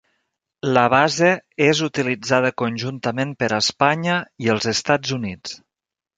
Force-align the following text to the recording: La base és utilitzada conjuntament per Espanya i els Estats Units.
La 0.77 0.85
base 0.93 1.29
és 1.65 1.81
utilitzada 1.87 2.51
conjuntament 2.63 3.35
per 3.45 3.51
Espanya 3.59 4.19
i 4.47 4.53
els 4.57 4.71
Estats 4.75 5.15
Units. 5.21 5.57